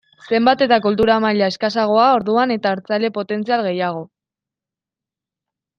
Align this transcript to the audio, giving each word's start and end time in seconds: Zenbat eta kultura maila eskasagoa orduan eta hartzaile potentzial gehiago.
Zenbat 0.35 0.61
eta 0.65 0.77
kultura 0.85 1.17
maila 1.25 1.49
eskasagoa 1.53 2.07
orduan 2.15 2.55
eta 2.57 2.73
hartzaile 2.77 3.13
potentzial 3.19 3.65
gehiago. 3.69 4.05